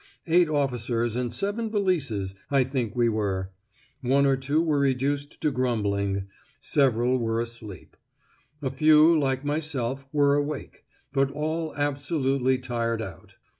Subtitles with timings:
[0.25, 3.51] Eight officers and seven valises, I think we were;
[4.01, 6.25] one or two were reduced to grumbling;
[6.59, 7.95] several were asleep;
[8.63, 13.35] a few, like myself, were awake, but all absolutely tired out.